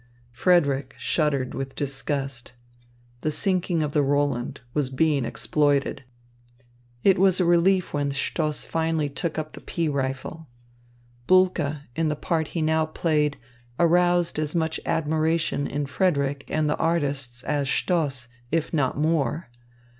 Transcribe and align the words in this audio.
Frederick 0.31 0.95
shuddered 0.97 1.53
with 1.53 1.75
disgust. 1.75 2.53
The 3.21 3.29
sinking 3.29 3.83
of 3.83 3.91
the 3.91 4.01
Roland 4.01 4.59
was 4.73 4.89
being 4.89 5.25
exploited. 5.25 6.05
It 7.03 7.19
was 7.19 7.39
a 7.39 7.45
relief 7.45 7.93
when 7.93 8.09
Stoss 8.11 8.65
finally 8.65 9.09
took 9.09 9.37
up 9.37 9.53
the 9.53 9.61
pea 9.61 9.87
rifle. 9.89 10.47
Bulke 11.27 11.81
in 11.95 12.07
the 12.09 12.15
part 12.15 12.47
he 12.57 12.63
now 12.63 12.87
played 12.87 13.37
aroused 13.77 14.39
as 14.39 14.55
much 14.55 14.79
admiration 14.87 15.67
in 15.67 15.85
Frederick 15.85 16.45
and 16.47 16.67
the 16.67 16.77
artists 16.77 17.43
as 17.43 17.69
Stoss, 17.69 18.27
if 18.51 18.73
not 18.73 18.97
more. 18.97 19.51